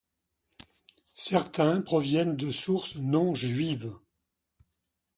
[1.13, 3.93] Certains proviennent de sources non juives.